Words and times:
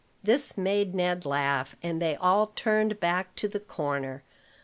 This 0.23 0.57
made 0.57 0.95
Ned 0.95 1.27
laugh, 1.27 1.75
and 1.83 2.01
they 2.01 2.15
all 2.15 2.47
turned 2.55 2.99
back 2.99 3.35
to 3.35 3.47
the 3.47 3.59
corner. 3.59 4.23